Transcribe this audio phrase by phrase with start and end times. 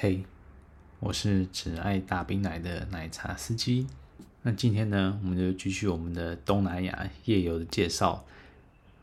[0.00, 0.22] 嘿
[1.00, 3.84] 我是只爱大冰奶的奶茶司机。
[4.42, 8.24] 那今天呢，我们就继续我们的东南亚夜游的介绍。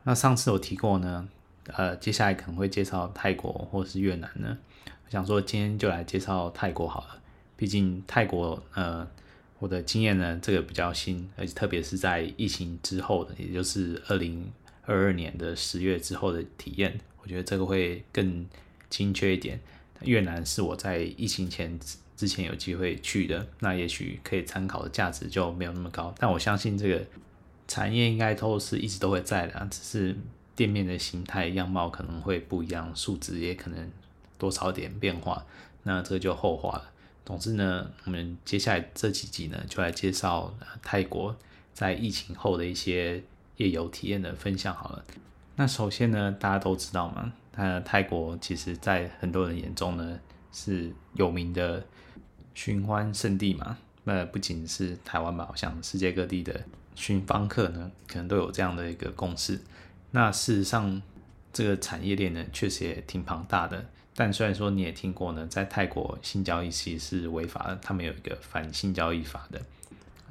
[0.03, 1.27] 那上次我提过呢，
[1.65, 4.57] 呃，接下来可能会介绍泰国或是越南呢。
[5.05, 7.21] 我想说，今天就来介绍泰国好了。
[7.57, 9.05] 毕竟泰国，呃，
[9.59, 14.49] 我的经验呢，这个比较新，而且特别是在疫情之后的，也就是二零
[14.85, 18.45] 二二年的十月之后的体验，我觉得这个会更
[18.89, 19.59] 精确一点。
[20.01, 21.79] 越南是我在疫情前
[22.15, 26.13] 之前有机会去的，那也许可以参考的价值就没有那么高。
[26.17, 27.03] 但我相信这个
[27.67, 30.15] 产业应该都是一直都会在的，只是
[30.55, 33.91] 店面的形态样貌可能会不一样，数值也可能
[34.37, 35.45] 多少点变化。
[35.83, 36.91] 那这就后话了。
[37.25, 41.35] 总之呢，我们接下来这几集呢，就来介绍泰国
[41.73, 43.23] 在疫情后的一些
[43.57, 45.03] 夜游体验的分享好了。
[45.55, 47.33] 那首先呢，大家都知道嘛。
[47.55, 50.19] 那泰国其实，在很多人眼中呢，
[50.51, 51.85] 是有名的
[52.53, 53.77] 寻欢圣地嘛。
[54.03, 59.59] 那不仅是台湾吧，我想世界各地的寻芳客呢，可能都有这样的一个共识。
[60.11, 61.01] 那事实上，
[61.51, 63.85] 这个产业链呢，确实也挺庞大的。
[64.15, 69.61] 但虽然说你也听过呢，在泰国性交易其实是违法的，他们有一个反性交易法的。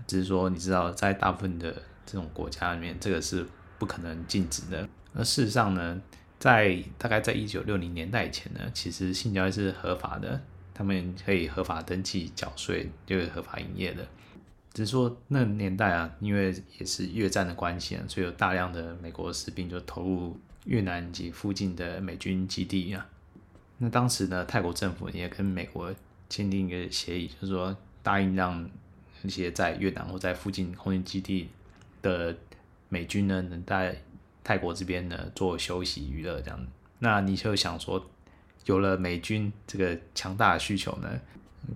[0.06, 3.46] 只是说，你知道，在大部分的这种国家里面，这个是
[3.78, 4.88] 不可能禁止的。
[5.14, 6.00] 而事实上呢，
[6.38, 10.40] 在大概在一九六零年代以前呢，其实性交易是合法的，
[10.74, 14.06] 他们可以合法登记缴税，就是合法营业的。
[14.72, 23.06] 只是说那年代啊，因为也是越战的关系啊，所以有大量的美国士兵就投入越南及附近的美军基地啊。
[23.78, 25.94] 那当时呢，泰国政府也跟美国
[26.28, 28.68] 签订一个协议，就是说答应让
[29.22, 31.48] 那些在越南或在附近空军基地
[32.02, 32.36] 的
[32.88, 33.96] 美军呢，能在
[34.44, 36.66] 泰国这边呢做休息娱乐这样，
[36.98, 38.06] 那你就想说，
[38.66, 41.20] 有了美军这个强大的需求呢，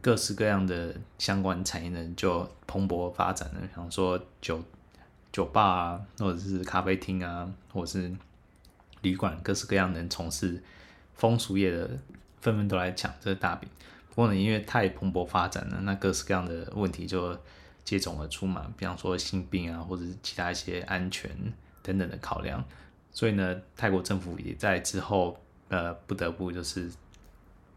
[0.03, 3.61] 各式各样的相关产业呢就蓬勃发展了。
[3.75, 4.63] 想说酒
[5.33, 8.13] 酒吧啊，或者是咖啡厅啊，或者是
[9.01, 10.63] 旅馆，各式各样能从事
[11.15, 11.89] 风俗业的，
[12.41, 13.69] 纷纷都来抢这大饼。
[14.11, 17.35] 不过呢，因为太蓬勃发展了，那各式各样的问题就
[17.83, 21.31] 接踵而出嘛，比方说性病啊，或者是其他一些安全。
[21.89, 22.63] 等等的考量，
[23.11, 25.41] 所以呢，泰国政府也在之后，
[25.71, 26.91] 呃，不得不就是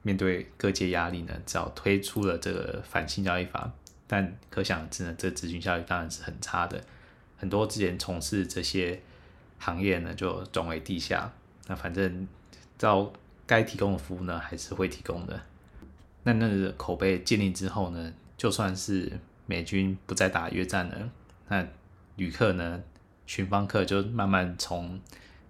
[0.02, 3.72] 面对各界压力呢，只好推出了这个反性交易法。
[4.08, 6.84] 但可想而知呢，这执行效率当然是很差的。
[7.38, 9.02] 很多之前从事这些
[9.58, 11.32] 行业呢，就转为地下。
[11.68, 12.28] 那反正
[12.78, 13.14] 照
[13.48, 15.42] 该提供的服务呢，还是会提供的。
[16.24, 21.10] 那那个口碑建立之后呢，就算是美军不再打越战了，
[21.48, 21.66] 那
[22.18, 22.84] 旅客呢？
[23.26, 25.00] 寻芳客就慢慢从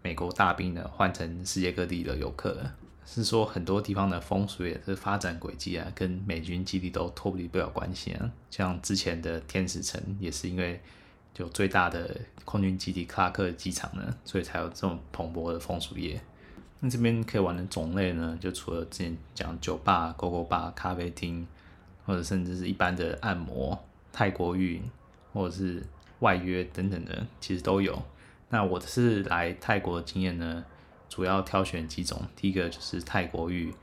[0.04, 2.76] 美国大兵呢换成世界各地的游客了。
[3.06, 8.31] 是说很多地方的风俗也是发展轨迹啊，跟美军基地都脱离不了关系啊。
[8.50, 10.80] 像之前的天使城也是因为
[11.34, 12.16] 就最大的
[12.46, 16.22] 空军基地克拉克机场呢，所以才有这种蓬勃的风俗业。
[16.80, 21.46] 那这边可以玩的种类呢，就除了之前讲酒吧、勾勾吧、咖啡厅，
[22.06, 23.78] 或者甚至是一般的按摩、
[24.14, 24.81] 泰国浴，
[25.34, 25.84] 或者是。
[26.22, 28.02] 外约等等的，其实都有。
[28.50, 30.66] 那我是来泰国的经验呢，
[31.08, 32.22] 主要挑选几种。
[32.36, 33.74] 第一个就是泰国浴，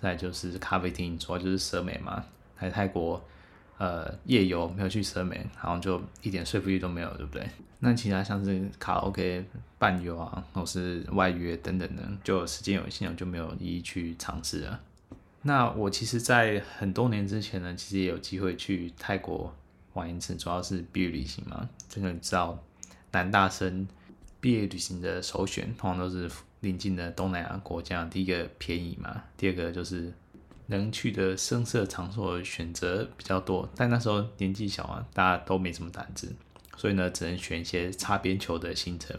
[0.00, 2.24] 再就是咖啡厅，主要就是舌美嘛。
[2.60, 3.22] 来泰国，
[3.78, 7.48] 呃，夜游没有去舌美，好像就一点说服力都没有，对不对？
[7.80, 9.44] 那其他像是卡拉 OK
[9.78, 14.80] 伴游啊，或是外约等等的，就时间有限，我就没有一一去尝试了。
[15.42, 19.54] 那我其实，在很多年之前呢，其实也有机会去泰国。
[19.98, 21.68] 玩一次，主要是毕业旅行嘛。
[21.88, 22.58] 这个你知道，
[23.10, 23.86] 男大生
[24.40, 28.04] 毕业旅行的首选，通常都是邻近的东南亚国家。
[28.04, 30.12] 第一个便宜嘛，第二个就是
[30.66, 33.68] 能去的声色场所选择比较多。
[33.74, 36.32] 但那时候年纪小啊，大家都没什么胆子，
[36.76, 39.16] 所以呢，只能选一些擦边球的行程。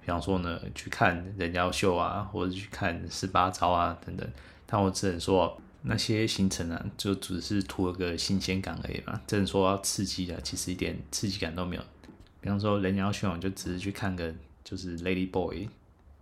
[0.00, 4.26] 比方说呢，去看人妖秀啊，或者去看十八招啊等等。
[4.66, 5.60] 但我只能说。
[5.84, 9.20] 那些行程啊，就只是图了个新鲜感而已嘛。
[9.26, 11.82] 真的说要刺激啊，其实一点刺激感都没有。
[12.40, 14.32] 比方说人妖秀，就只是去看个
[14.62, 15.68] 就是 Lady Boy，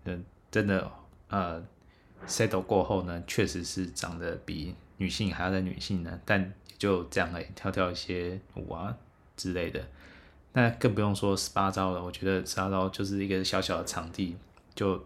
[0.05, 0.91] 嗯，真的
[1.29, 1.63] 呃
[2.27, 8.97] ，settle 过后呢，确实是长得比女性还要再女性呢，但也就这样而已，跳跳一些舞啊
[9.37, 9.87] 之类的。
[10.55, 14.37] 那更不用说十八招了，我觉得十八招就是一个小小的场地，
[14.75, 15.05] 就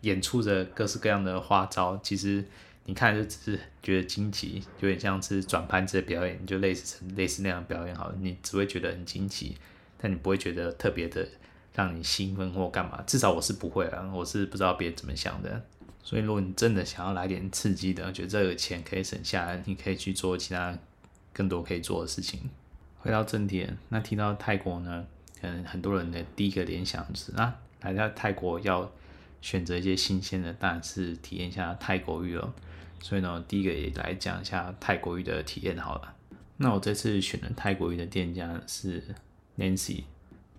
[0.00, 2.44] 演出着各式各样的花招，其实。
[2.84, 9.56] 你看就只是觉得惊奇，有点像是转盘子的表演，就类似类似那样的表演好了，你只会觉得很惊奇，
[9.96, 11.28] 但你不会觉得特别的
[11.74, 13.02] 让你兴奋或干嘛。
[13.06, 15.62] 至少我是不会啊，我是不知道别人怎么想的。
[16.02, 20.76] 所以如果你真的想要来点刺激的，觉得这个钱可以省下来，你可以去做其他
[21.32, 22.50] 更多可以做的事情。
[22.98, 25.06] 回到正题，那提到泰国呢，
[25.40, 28.90] 可能很多人的第一个联想是啊，来到泰国要
[29.40, 32.52] 选择一些新鲜的，当然是体验一下泰国浴了。
[33.00, 36.14] 所以呢，第一个也来讲一下泰国浴的体验好了。
[36.58, 39.02] 那我这次选的泰国浴的店家是
[39.56, 40.04] Nancy，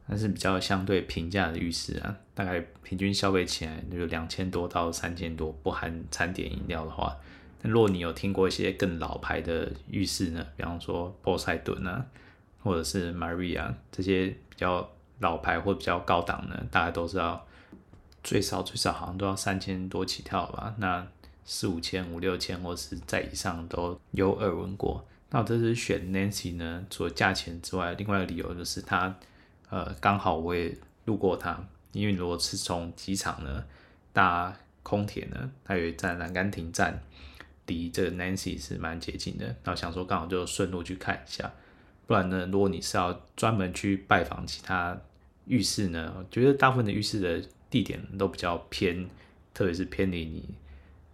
[0.08, 7.16] 它是比较相对平价的浴室啊，大概平均消费起来就两千多到三千多，不含餐点饮料的话。
[7.62, 12.04] 那如果你有听过一些更老牌的浴室呢，比方说波塞顿啊，
[12.64, 14.90] 或者是 Maria 这些比较
[15.20, 17.46] 老牌或比较高档的，大概都知道
[18.24, 20.74] 最少最少好像都要三千多起跳吧。
[20.80, 21.08] 那
[21.44, 25.06] 四五千、五六千，或是在以上都有耳闻过。
[25.30, 29.16] 那我这次选 Nancy 呢，除了价钱之外，另外一个理由就是它，
[29.70, 33.64] 呃，刚好我也路过它，因为如果是从机场呢
[34.12, 34.54] 搭
[34.84, 37.02] 空铁呢，它有一站兰甘亭站，
[37.66, 39.56] 离这个 Nancy 是蛮接近的。
[39.64, 41.52] 那我想说刚好就顺路去看一下，
[42.08, 45.00] 不然呢，如果你是要专门去拜访其他
[45.46, 49.10] 浴室呢，我觉得大部分的浴室的地点都比较偏，
[49.54, 50.44] 特别是偏离你。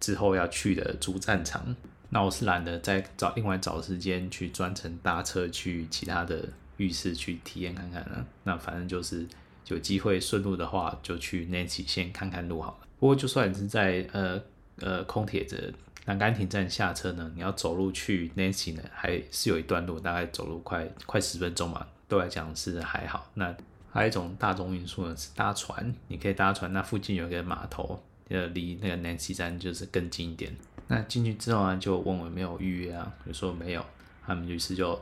[0.00, 1.74] 之后要去的主战场，
[2.10, 8.26] 那我是懒得再找另外找时间去专程搭车去其他的浴室去体验看看了。
[8.44, 9.26] 那反正就是
[9.66, 12.86] 有机会顺路的话，就去 Nancy 先看看路好了。
[12.98, 14.40] 不过就算是在呃
[14.80, 15.72] 呃空铁的
[16.06, 23.30] 兰甘亭站下车呢，你要走路去 Nancy 呢，还是有一段路，大概走路快快十分钟嘛，对来讲是还好。
[23.34, 23.54] 那
[23.90, 28.02] 还有一种大众运输呢是搭船，你可以搭船，那附近有一个码头。
[28.28, 30.54] 呃，离那个南溪山就是更近一点。
[30.86, 33.84] 那进去之后呢，就问我有没有预约啊，我说没有。
[34.26, 35.00] 他们于是就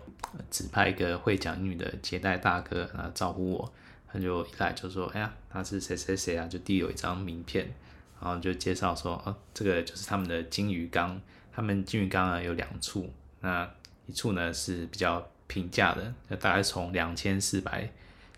[0.51, 3.73] 指派一个会讲英语的接待大哥啊招呼我。
[4.07, 7.67] 他就一来就说：“哎呀，他是谁谁谁啊？”就递有一张名片，
[8.21, 11.21] 然后就介绍说：“哦，这个就是他们的金鱼缸。
[11.53, 13.69] 他们金鱼缸呢有两处，那
[14.07, 17.91] 一处呢是比较平价的，就大概从两千四百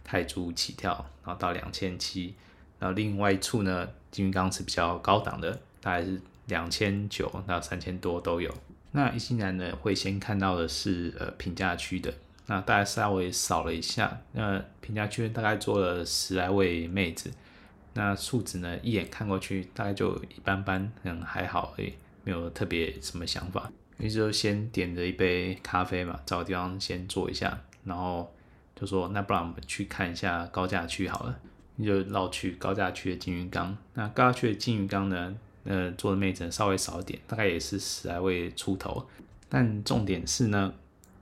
[0.03, 0.93] 泰铢起跳，
[1.25, 2.35] 然后到两千七。
[2.79, 8.53] 然后另外一处呢。”金鱼缸是比较高档的，大概是两千九到三千多都有。
[8.93, 12.13] 那一进来呢，会先看到的是呃平价区的，
[12.47, 17.31] 那大概稍微扫了一下，那平价区大概坐了十来位妹子，
[17.93, 21.95] 那素质呢一眼看过去大概就一般般，嗯还好诶，
[22.25, 23.71] 没有特别什么想法。
[23.99, 28.33] 于是就先点了一杯咖啡嘛，找个地方先坐一下，然后
[28.75, 31.39] 就说那不然我们去看一下高价区好了。
[31.85, 39.07] 就绕去高价区的金鱼缸，那高价区的金鱼缸呢，呃，坐的妹子稍微少一点，大概也是十来位出头。
[39.49, 40.75] 但重点是呢，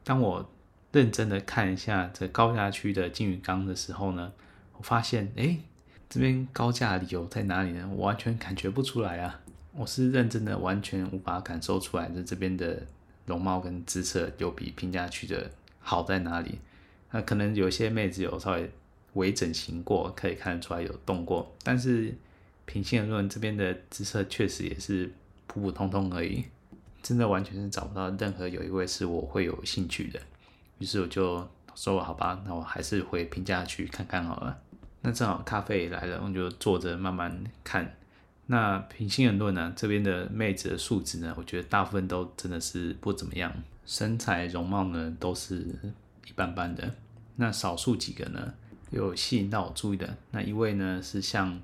[0.02, 0.48] 当我
[0.92, 4.32] 认真的看一下这高价区的金鱼缸的时候呢，
[4.78, 5.58] 我发现，哎，
[6.08, 7.86] 这边高价理由在哪里呢？
[7.94, 9.40] 我完全感觉不出来啊！
[9.74, 12.86] 我是认真的，完全无法感受出来，这这边的
[13.26, 15.50] 容貌跟姿色有比平价区的
[15.80, 16.58] 好在哪里？
[17.10, 18.70] 那可能有些妹子有稍微。
[19.16, 22.14] 微整形过，可以看得出来有动过，但是
[22.64, 25.12] 平心而论，这边的姿色确实也是
[25.46, 26.44] 普普通通而已，
[27.02, 30.20] 真的完全是找不到任何有一位是我会有兴趣的。
[30.78, 34.58] 于是我就说好吧，那我还是回平价区看看好了。
[35.02, 37.96] 那正好咖啡也来了，我就坐着慢慢看。
[38.46, 43.52] 那平心而论呢，这边的妹子的素质呢，我觉得大部分都真的是不怎么样，
[43.84, 45.56] 身材容貌呢都是
[46.26, 46.94] 一般般的。
[47.36, 48.54] 那少数几个呢，
[48.96, 51.60] 有吸引到我注意的那一位呢，是像，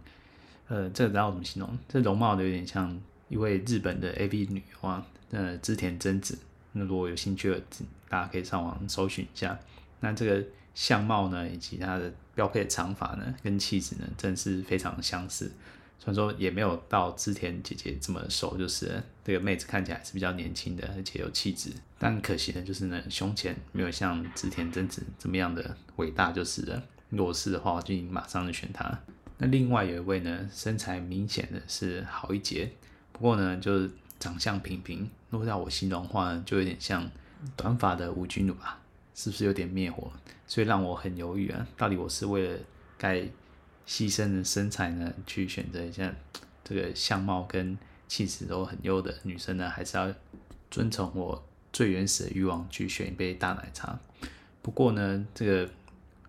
[0.69, 1.79] 呃，这个知道怎么形容？
[1.89, 6.39] 这容貌的有点像一位日本的 AV 女优啊，呃，织田真子。
[6.73, 7.61] 那如果有兴趣的，
[8.09, 9.59] 大家可以上网搜寻一下。
[10.01, 15.51] 那这个相貌呢，以及她的标配的长发呢，跟气质呢，真是非常相似。
[15.99, 21.71] 虽然说也没有到织田姐姐这么熟，就是这个妹子看起来是比较年轻的，而且有气质。
[21.99, 26.83] 但可惜的就是呢，胸前没有像织田真子这么样的伟大，就是了。
[27.13, 28.99] 弱势的话，我就马上就选他。
[29.37, 32.73] 那另外有一位呢，身材明显的是好一截，
[33.13, 35.09] 不过呢，就是长相平平。
[35.29, 37.11] 如果要我形容的话呢，就有点像
[37.55, 38.81] 短发的吴君如吧，
[39.15, 40.11] 是不是有点灭火？
[40.47, 42.59] 所以让我很犹豫啊，到底我是为了
[42.97, 43.21] 该
[43.87, 46.15] 牺牲的身材呢，去选择一下
[46.65, 47.77] 这个相貌跟
[48.09, 50.11] 气质都很优的女生呢，还是要
[50.71, 53.99] 遵从我最原始的欲望去选一杯大奶茶？
[54.63, 55.69] 不过呢，这个。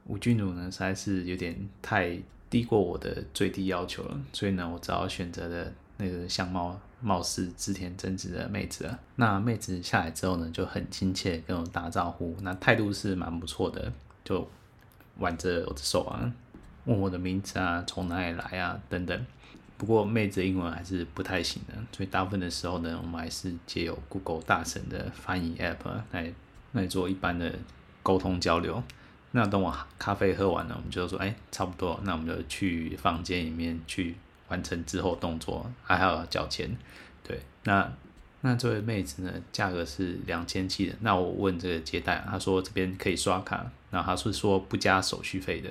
[0.05, 2.17] 吴君如呢，实在是有点太
[2.49, 8.99] 低过我的最低要求了，所以呢，我只好选择了那个相貌貌似织田真子的妹子了。
[9.15, 13.91] 那妹子下来之后呢，就很亲切跟我打招呼，那态度是蛮不错的，
[14.25, 14.47] 就
[15.19, 16.31] 挽着我的手啊，
[16.85, 19.25] 问我的名字啊，从哪里来啊等等。
[19.77, 26.33] 不过妹子的英文还是不太行的，所以大部分的时候呢，我们还是借由 Google 大神的翻译 App 来
[26.73, 27.53] 来做一般的
[28.01, 28.83] 沟通交流。
[29.35, 34.15] 那等我咖啡喝完了，我们就说，哎，差不多，那我们就去房间里面去
[34.47, 36.69] 完成之后动作，还有缴钱。
[37.23, 37.91] 对，那
[38.41, 40.95] 那这位妹子呢，价格是两千七的。
[41.01, 45.69] 那我问这个接待，他说这边可以刷卡，然后他是说不加手续费的。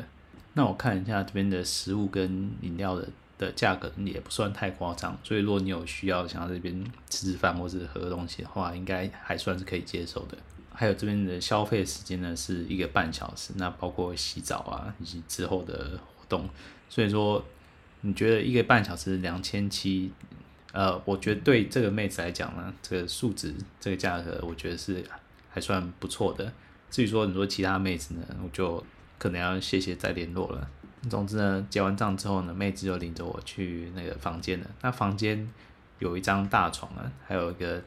[0.54, 10.36] 那我看一下这边的食物跟饮料的的价格也不算太夸张，所以如果你有需要想要这边吃吃饭或是喝东西的话，应该还算是可以接受的。
[10.74, 16.48] 还有这边的消费时间呢，是一个半小时，那包括洗澡啊以及之后的活动。
[16.88, 17.44] 所以说，
[18.00, 20.12] 你觉得一个半小时两千七，
[20.72, 25.04] 呃，我觉得对这个妹子来讲呢，这个数值这个价格，我觉得是
[25.50, 26.52] 还算不错的。
[26.90, 28.84] 至于说你说其他妹子呢，我就
[29.18, 30.68] 可能要谢谢再联络了。
[31.08, 34.66] 总之呢，结完账之后呢，妹子就领着我去那个房间了。
[34.80, 35.48] 那房间
[35.98, 37.82] 有一张大床啊，还有一个。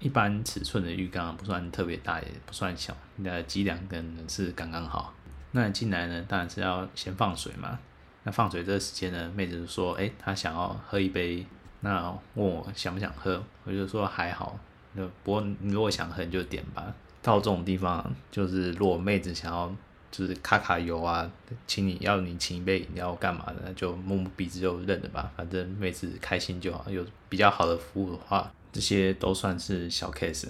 [0.00, 5.14] 一般尺寸的浴缸不算特别大，也不算小，那挤两个人是刚刚好。
[5.52, 7.78] 那进来呢，当然是要先放水嘛。
[8.22, 11.46] 那放水这个时间呢，妹子就说：“哎、她想要喝一杯。”
[11.82, 14.58] 那问我想不想喝，我就说还好。
[14.94, 16.94] 那不过你如果想喝，你就点吧。
[17.22, 19.74] 到这种地方，就是如果妹子想要
[20.10, 21.30] 就是卡卡油啊，
[21.66, 25.30] 请你要你请一杯饮料干嘛的，就摸摸鼻子就认了吧。
[25.36, 28.52] 反正妹子开心就好，有比较好的服务的话。
[28.72, 30.48] 这些都算是小 case。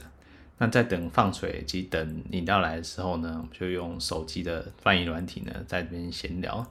[0.59, 6.67] 那在等放水及等饮料来的时候呢，我就用手机的翻译软体呢，在这边闲聊。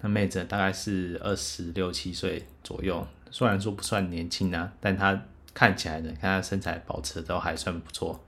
[0.00, 5.20] 那妹子大概是二十六七岁左右，虽然说不算年轻啊，但她
[5.52, 8.20] 看起来呢，看她身材保持都还算不错。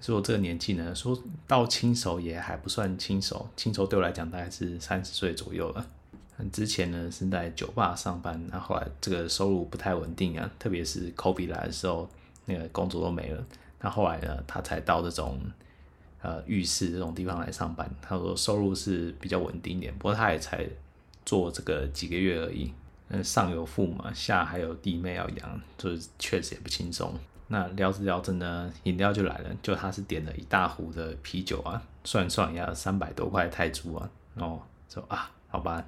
[0.00, 5.86] 所以我这个年纪呢，说到轻熟也还不算轻熟，轻熟对我来讲大概是三十岁左右了。
[6.50, 12.08] 之前呢是在酒吧上班，那后来这个收入不太稳定啊，特别是 Kobe 来的时候。
[12.44, 13.44] 那个工作都没了，
[13.80, 15.40] 那后来呢，他才到这种
[16.20, 17.88] 呃浴室这种地方来上班。
[18.00, 20.66] 他说收入是比较稳定一点，不过他也才
[21.24, 22.72] 做这个几个月而已。
[23.08, 27.14] 嗯，上有父母，下还有弟妹要养，就是确实也不轻松。
[27.48, 34.10] 那聊着聊着呢，饮料就来了，就他是点了一大壶的啤酒啊，算算也要三百多块泰铢啊。
[34.36, 34.58] 哦，
[34.88, 35.84] 说啊，好吧，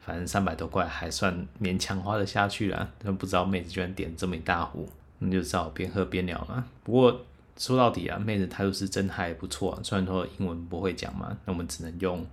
[0.00, 2.90] 反正三百多块还算勉强花得下去了。
[2.98, 4.88] 但不知道妹子居然点这么一大壶。
[5.24, 6.64] 你就只好边喝边聊了。
[6.82, 7.24] 不过
[7.56, 9.80] 说到底啊，妹子态度是真还不错啊。
[9.82, 12.26] 虽然说英文不会讲嘛，那我们只能用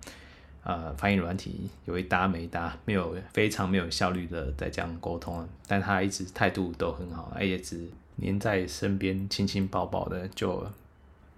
[0.64, 5.48] 呃翻译软体，有一搭没一搭，没有非常没有效率的在这样沟通啊。
[5.68, 10.66] 但她一直态度都很好，也一直黏在身边亲亲抱抱的，就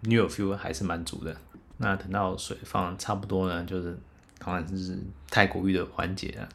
[0.01, 1.35] 女友 feel 还是蛮足的。
[1.77, 3.97] 那等到水放差不多呢，就是
[4.39, 4.97] 当然是
[5.29, 6.47] 泰国浴的环节了。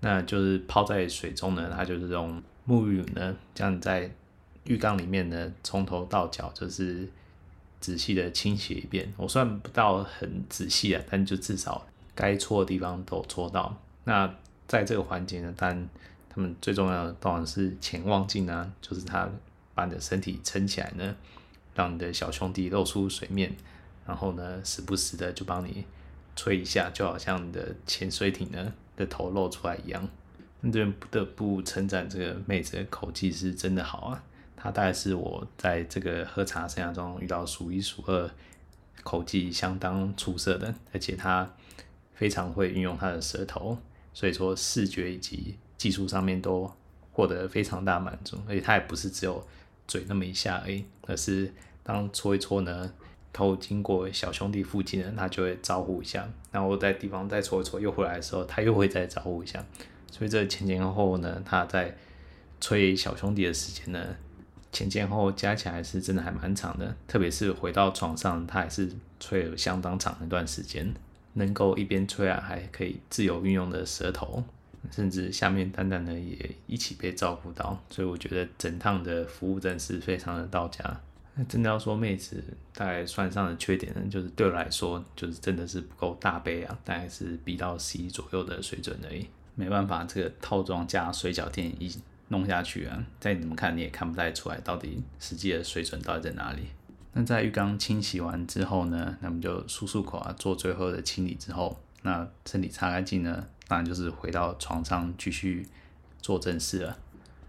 [0.00, 4.10] 那就是泡在水中呢，它就是用沐浴乳呢，这样在。
[4.68, 7.08] 浴缸里面呢，从头到脚就是
[7.80, 9.10] 仔细的清洗一遍。
[9.16, 13.74] 我算不到很仔细啊，但就至少该搓的地方都搓到。
[14.04, 14.32] 那
[14.66, 15.88] 在这个环节呢，但
[16.28, 19.28] 他们最重要的当然是潜望镜啊，就是他
[19.74, 21.16] 把你的身体撑起来呢，
[21.74, 23.56] 让你的小兄弟露出水面，
[24.06, 25.86] 然后呢，时不时的就帮你
[26.36, 30.06] 吹一下，就好像你的潜水艇呢 的头露出来一样。
[30.60, 34.22] 那这边不得不称赞这个妹子的口技是真的好啊。
[34.60, 38.28] 他大概是我在这个喝茶生涯中遇到数一数二
[39.04, 41.48] 口技相当出色的，而且他
[42.12, 43.78] 非常会运用他的舌头，
[44.12, 46.68] 所以说视觉以及技术上面都
[47.12, 48.36] 获得非常大满足。
[48.48, 49.46] 而且他也不是只有
[49.86, 52.92] 嘴那么一下而已，而是当搓一搓呢，
[53.32, 59.64] 头经过小兄弟附近呢，他就会招呼一下，然后在地方再搓一搓又回来的时候，他又会再招呼一下。
[60.10, 61.96] 所以这前前后后呢，他在
[62.60, 64.16] 吹小兄弟的时间呢。
[64.70, 70.92] 前前后后加起来是真的还蛮长的，特别是回到床上，他还是吹了相当长一段时间，
[71.32, 74.44] 能够一边吹啊，还可以自由运用的舌头，
[74.90, 81.00] 甚至下面蛋蛋呢也一起被照顾到，所以我觉得整趟的服务真是非常的到家。
[81.34, 82.42] 那真的要说妹子
[82.74, 91.90] 大概算上的缺点呢，就是对我来说就是真的是不够大杯啊，大概是 B 到 C 左右的水准而已，没办法，这个套装加水饺店一。
[92.28, 96.62] 弄下去啊，再怎么看你也看不太出来到底实际的水准到底在哪里。
[97.14, 105.66] 那在浴缸清洗完之后呢，那么就漱漱口啊，做最后的清理之后，那身体擦干净呢，当然就是回到床上继续
[106.20, 106.96] 做正事了。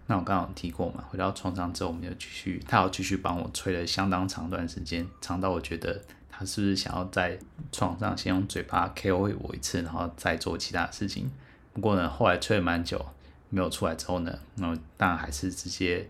[0.06, 7.38] 那我刚刚提过嘛，回到床上之后，我们就继续，他要继续帮我吹了相当长段时间，长到我觉得他是不是想要在
[7.70, 11.30] 床上先用嘴巴 KO 我一次，然后再做其他事情。
[11.72, 13.04] 不过呢，后来吹了蛮久。
[13.50, 16.08] 没有出来之后呢，那当然还是直接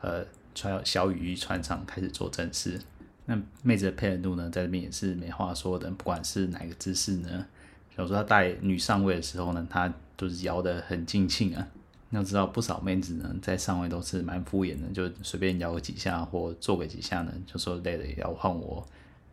[0.00, 0.24] 呃
[0.54, 2.80] 穿小雨衣穿上开始做正事。
[3.26, 7.46] 那妹子的配合度呢，在这边也是没话说的，不管是哪个姿势呢，
[7.88, 11.66] 比如说她带女上位的时候呢，她都是摇得很尽兴啊。
[12.10, 18.86] 要知道不少妹子呢，在上位都是蛮敷衍的，就随便摇个几下或做个几下呢，就说累了也要换我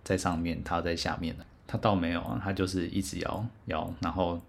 [0.03, 1.46] 在上面，她在下面了。
[1.67, 4.41] 她倒没有啊，她就是一直摇摇，然后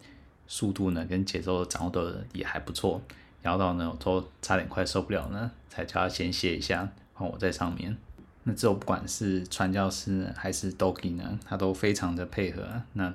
[0.53, 3.01] 速度呢跟节奏掌握的也还不错，
[3.41, 7.97] 摇到呢我都差点快受不了呢，才叫他先歇一下，换我在上面。
[8.43, 12.83] 那之后不管是传教士呢，还是 Doki 呢，他都非常的配合。
[12.93, 13.15] 那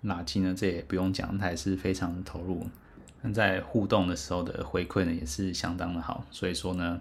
[0.00, 2.66] 拉吉呢，这也不用讲，他也是非常的投入。
[3.20, 6.24] 那在互动的时候的回馈呢，也是相当的好。
[6.30, 6.98] 所以说呢，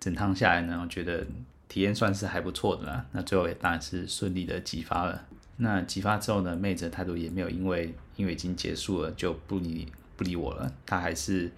[0.00, 1.24] 整趟下来呢，我觉得
[1.68, 3.06] 体验算是还不错的啦。
[3.12, 5.24] 那最后也当然是顺利的激发了。
[5.60, 9.86] 那激发之后呢，妹子的态度也没有因为因为已经结束了就不理
[10.16, 11.50] 不理我了，她还是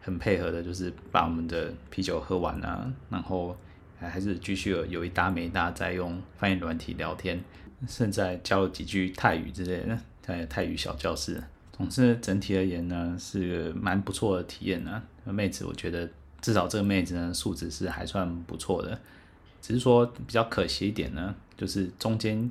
[0.00, 3.56] 很配合的，就是把我们的啤酒喝完啊，然后。
[4.00, 7.42] 还是继续有有一搭没一搭在用翻译软体聊天，
[7.88, 11.42] 甚至教了几句泰语之类的，在泰语小教室。
[11.72, 15.02] 总之整体而言呢，是个蛮不错的体验呢。
[15.24, 16.08] 妹子，我觉得
[16.40, 18.96] 至少这个妹子呢素质是还算不错的，
[19.60, 22.48] 只是说比较可惜一点呢，就是中间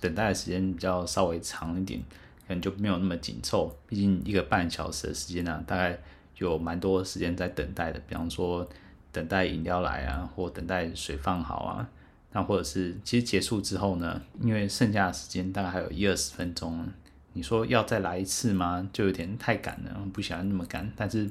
[0.00, 2.00] 等待的时间比较稍微长一点，
[2.46, 3.76] 可能就没有那么紧凑。
[3.86, 5.98] 毕竟一个半小时的时间呢，大概
[6.38, 8.68] 有蛮多时间在等待的，比方说。
[9.10, 11.88] 等待饮料来啊，或等待水放好啊，
[12.32, 16.86] 那或者是其实结束之后呢，因为剩下的时间大概还有一二十分钟，
[17.32, 18.86] 你说要再来一次吗？
[18.92, 20.88] 就有点太赶了，不喜欢那么赶。
[20.94, 21.28] 但是，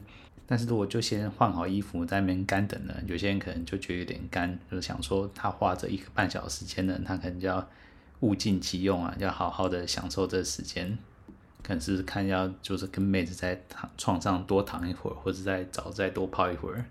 [0.48, 7.66] 但是如果就先换好衣服在那边干等呢，有些人可能就觉得有点干，就是想说他花这一个半小时时间呢，他可能就要
[8.22, 10.98] 物尽其用啊，要好好的享受这时间，
[11.64, 16.86] 可能是看要就是跟妹子在躺床上多躺一会儿，或者在澡再多泡一会儿。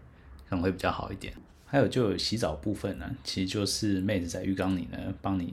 [0.49, 1.35] 可能会比较好一点。
[1.65, 5.53] 还有就有洗澡部分呢，其实就是妹子在浴缸里呢，帮你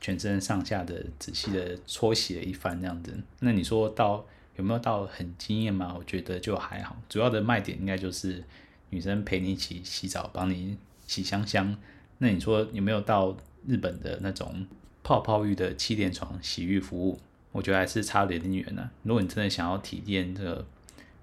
[0.00, 3.12] 全身上下的仔细的搓洗了一番这样子。
[3.40, 5.92] 那你说到有没有到很惊艳吗？
[5.98, 6.96] 我觉得就还好。
[7.08, 8.44] 主要的卖点应该就是
[8.90, 11.76] 女生陪你一起洗澡，帮你洗香香。
[12.18, 14.64] 那你说有没有到日本的那种
[15.02, 17.18] 泡泡浴的气垫床洗浴服务？
[17.52, 18.90] 我觉得还是差点点远呢。
[19.02, 20.66] 如果你真的想要体验这个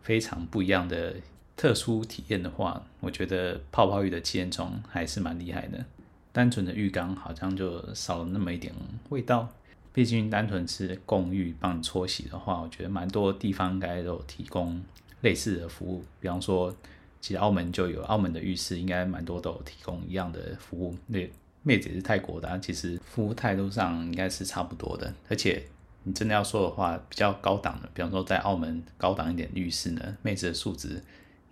[0.02, 1.16] 非常不一样的。
[1.60, 5.84] 特殊体验的话，我觉得泡泡浴的气垫床还是蛮厉害的。
[6.32, 8.72] 单纯的浴缸好像就少了那么一点
[9.10, 9.50] 味道。
[9.92, 14.80] 毕竟单纯是共浴帮你搓洗的话，我觉得蛮多地方应该都有提供
[15.22, 16.06] 类似的服务。
[16.20, 16.72] 比方说，
[17.20, 20.96] 其实澳门就有，澳门的浴室应该蛮多都有提供一样的服务。
[21.08, 21.28] 那
[21.68, 25.14] 妹子也是泰国的，其实服务态度上应该是差不多的。
[25.30, 25.62] 而且
[26.04, 31.04] 你真的要说的话，比较高档的，比方说在澳门高档一点的浴室呢，妹子的素质。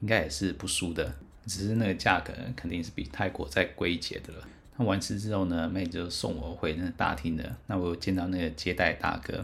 [0.01, 1.15] 应该也是不输的，
[1.47, 4.47] 只是那个价格肯定是比泰国再贵一截的了。
[4.75, 7.55] 那完事之后呢，妹子就送我回那大厅的。
[7.65, 9.43] 那我见到那个接待大哥，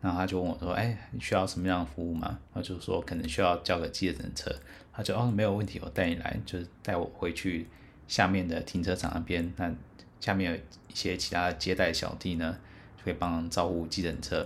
[0.00, 4.50] 然后他就问我说：“哎，你需要什么样的服务吗？”他就说可能需要叫个计程车。
[4.92, 7.66] 他就哦，没有问题，我带你来，就是带我回去
[8.10, 9.52] 下面的停车场那边。
[9.56, 9.72] 那
[10.18, 12.58] 下面有一些其他接待小弟呢，
[12.98, 14.44] 就可以帮忙招呼计程车。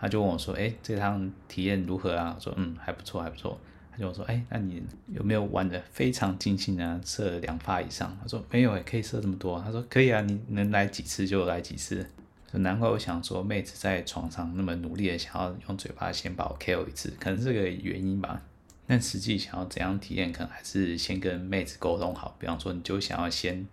[0.00, 3.60] 他就问我说：“哎，这趟体验如何啊？”我说：“嗯，还不错，还不错。”
[3.92, 6.98] 他就说：“哎、那你有没有玩的非常尽兴啊？
[7.04, 12.04] 射两发以上？”他说：“没有，也可以射这么多。”他说：“可以啊，你能来几次就来几次。”
[12.52, 18.42] 就难怪我想说，妹子在床上那么努力的想要用嘴巴先把我 KO 一次，可能是这个原因吧。
[18.86, 22.36] 但实际想要怎样体验，可能还是先跟妹子沟通好。
[22.38, 23.66] 比方说，你就想要先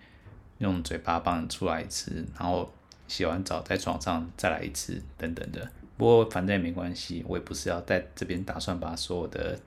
[0.60, 2.72] 用嘴巴帮你出来一次，然后
[3.08, 5.70] 洗完澡在床上再来一次，等等的。
[5.98, 9.60] 不过反正也没关系，我也不是要在这边打算把所有的。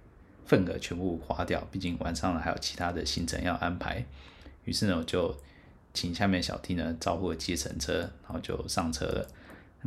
[0.45, 4.05] 份额全部花掉，毕竟晚上还有其他的行程要安排。
[4.65, 5.35] 于是呢，我就
[5.95, 9.27] 请下面小弟呢招呼了计程车，然后就上车了。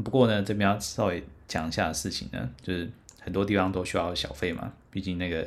[0.01, 2.89] 不过呢，这边要稍微讲一下的事情呢，就是
[3.25, 4.71] 很多地方都需要小费嘛。
[4.89, 5.45] 毕竟那个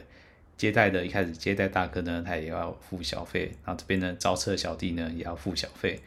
[0.58, 6.00] 接待的一开始接待大哥呢，他也要付小费，然后这边呢招车小弟呢也要付小费。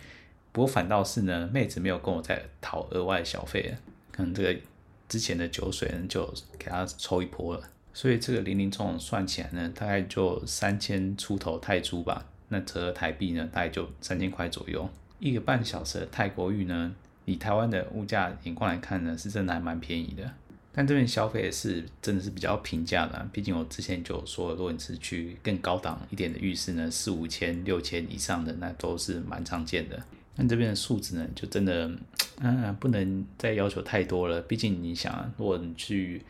[0.51, 3.73] 不过反倒是呢，妹子没有跟我再讨额外小费，
[4.11, 4.59] 可能这个
[5.07, 7.63] 之前的酒水呢就给他抽一波了。
[7.93, 12.25] 所以这个零零总总算起来呢，大概就三千出头泰铢吧。
[12.49, 14.89] 那折合台币呢，大概就三千块左右。
[15.19, 20.29] 一个半小时的泰国浴呢，以台湾的物价眼光来看呢，是真的还蛮便宜的。
[20.73, 30.01] 但这边消费也是真的是比较平价的，毕竟我之前就说，如果你是去更高档一点的浴室呢，四五千、六千以上的，那都是蛮常见的。
[30.35, 31.91] 但这边的素质呢，就真的，
[32.39, 34.41] 嗯，不能再要求太多了。
[34.41, 36.21] 毕竟你想，如果你去。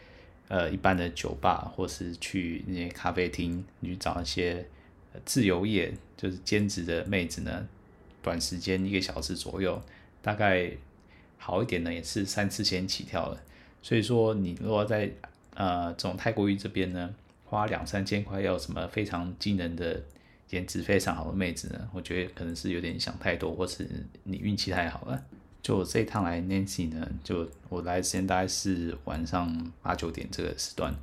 [0.48, 4.68] 呃一般的酒吧，或是去那些咖啡厅，你去找一些
[5.24, 7.66] 自由业，就是兼职的妹子呢，
[8.22, 9.82] 短时间一个小时左右，
[10.22, 10.70] 大概
[11.38, 13.42] 好一点呢，也是三四千起跳了。
[13.82, 15.12] 所以说，你如果在
[15.56, 17.14] 呃这种泰国浴这边呢，
[17.46, 20.02] 花两三千块要什么非常惊人的
[20.52, 21.90] 颜值非常好的妹子呢？
[21.94, 23.88] 我觉得可能是有点想太多，或是
[24.24, 25.24] 你运气太好了。
[25.62, 30.94] 就我这一趟来 Nancy 呢，就我来的时间大概是晚上八九点这个时段，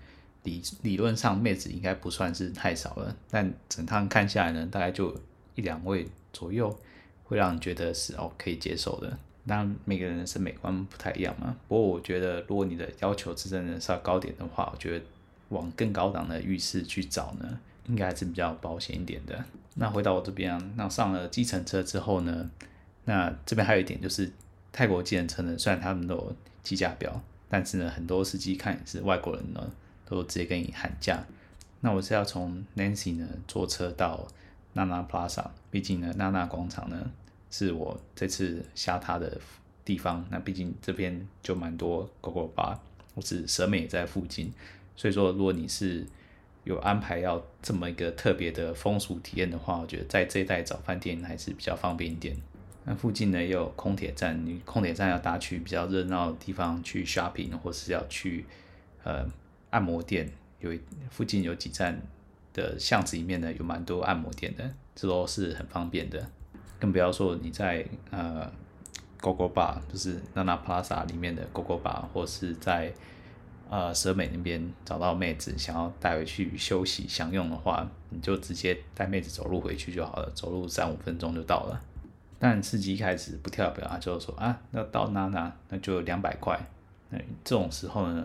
[0.42, 5.14] 理理论上妹子应该不算是太少了，但整趟看下来呢，大概就
[5.54, 6.76] 一两位左右，
[7.24, 9.18] 会让你觉得是哦可以接受的。
[9.48, 15.04] 当然每个人的审美观不太一样嘛，不过我觉得如果你的要求是真的稍高点的话，我觉得
[15.48, 19.44] 往更高档的浴室去找呢，应该还是比较保险一点的。
[19.74, 22.48] 那回到我这边啊，那上了计程车之后呢，
[23.06, 24.30] 那这边还有一点就是。
[24.70, 29.72] 泰国计程车呢，虽然他们都有计价表，但是呢，很多司机看是外国人呢，
[30.04, 31.24] 都直接跟你喊价。
[31.80, 34.28] 那我是要从 Nancy 呢坐车到
[34.74, 37.10] Nana Plaza，毕竟呢，Nana 广场呢
[37.50, 39.40] 是我这次下榻的
[39.84, 40.24] 地方。
[40.30, 42.78] 那毕竟这边就蛮多 Gogo Bar，
[43.14, 44.52] 或是蛇美在附近，
[44.96, 46.06] 所以说如果你是
[46.64, 52.36] 有安排要这么一个特别的风俗体验的话，我觉得在这一带找饭店还是比较方便一点。
[52.84, 58.44] 那附近呢也有空铁站，你空铁站要搭去比较热闹的地方去 shopping，或是要去
[59.04, 59.26] 呃
[59.70, 60.30] 按摩店，
[60.60, 60.72] 有
[61.10, 62.00] 附近有几站
[62.52, 66.30] 的巷子里面呢有蛮多按摩店的，这都是很方便的。
[66.78, 68.50] 更不要说你在呃
[69.20, 72.92] Gogo Bar，就是 Nana Plaza 里面的 Gogo Bar，或是在
[73.68, 81.80] 呃蛇美那边找到妹子想要带回去休息享用的话，你就直接带妹子走路回去就好了，走路三五分钟就到了。
[82.38, 86.56] 但司机一开始不跳表他，就说啊，那到娜娜那就两百块。
[87.10, 88.24] 那这种时候呢，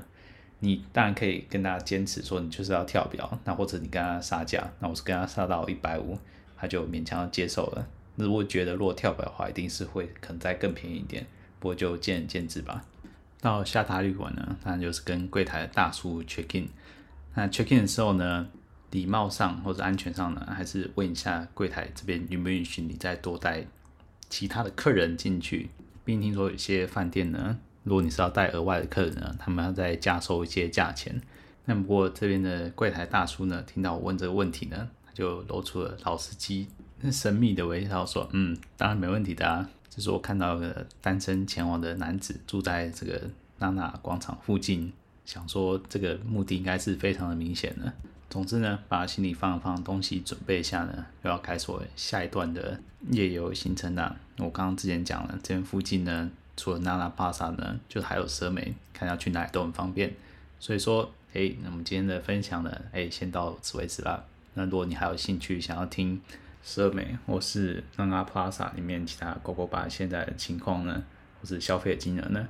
[0.59, 6.15] 你当然可以跟他坚持说你就是要跳表，那或者你跟他杀价，那我是跟他杀到一百五，
[6.55, 7.87] 他就勉强接受了。
[8.15, 11.25] 那如果觉得如果跳表的话，一定是会可能再更便宜一点，
[11.59, 12.85] 不过就见仁见智吧。
[13.41, 16.69] 到下榻旅馆呢，当然就是跟柜台的大叔 check in。
[17.33, 18.47] 那 check in 的时候呢，
[18.91, 23.65] 礼貌上或者安全上呢，还是问一下柜台这边允不允许你再多带。
[24.29, 25.69] 其他的客人进去，
[26.03, 31.21] 并听说有些饭店呢，如果你是要带额外的客人呢，他们要再加收一些价钱。
[31.65, 36.67] 那不过这边的柜台大叔呢，听到我问这个问题呢，他就露出了老司机
[37.11, 39.69] 神秘的微笑，说：“嗯，当然没问题的啊。
[39.89, 43.21] 只是我看到个单身前往的男子住在这个
[43.59, 44.91] 娜娜广场附近，
[45.23, 47.93] 想说这个目的应该是非常的明显的。”
[48.29, 52.79] 总之呢，把行李放一放，东西准备一下呢，又要开始下一段的
[53.11, 54.15] 夜游行程了。
[54.39, 60.11] 我刚刚之前讲了，这边附近呢，除了娜娜帕萨呢，就还有蛇美，看要去哪里都很方便。
[60.59, 64.23] 所以说，哎，那我们今天的分享呢，哎，先到此为止啦。
[64.55, 66.19] 那如果你还有兴趣想要听
[66.63, 71.03] 蛇美或是让阿 Plaza 里面其他狗狗把现在的情况呢，
[71.39, 72.47] 或是消费的金额呢，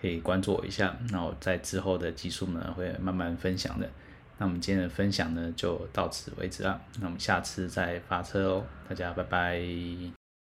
[0.00, 0.96] 可以关注我一下。
[1.10, 3.88] 那我在之后的集数呢，会慢慢分享的。
[4.38, 6.80] 那我们今天的分享呢，就到此为止了。
[6.98, 10.21] 那我们下次再发车哦，大家拜拜。